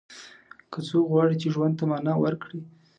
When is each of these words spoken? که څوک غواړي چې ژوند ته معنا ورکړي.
که 0.71 0.79
څوک 0.87 1.05
غواړي 1.13 1.35
چې 1.41 1.47
ژوند 1.55 1.73
ته 1.79 1.83
معنا 1.91 2.13
ورکړي. 2.19 2.59